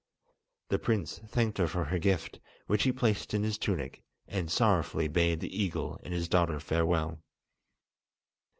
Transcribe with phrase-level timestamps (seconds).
[0.69, 5.07] The prince thanked her for her gift, which he placed in his tunic, and sorrowfully
[5.07, 7.19] bade the eagle and his daughter farewell.